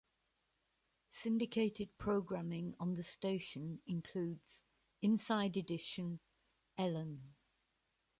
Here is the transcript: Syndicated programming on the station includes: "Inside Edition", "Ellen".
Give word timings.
Syndicated 1.11 1.95
programming 1.99 2.73
on 2.79 2.95
the 2.95 3.03
station 3.03 3.79
includes: 3.85 4.59
"Inside 5.03 5.57
Edition", 5.57 6.19
"Ellen". 6.75 7.35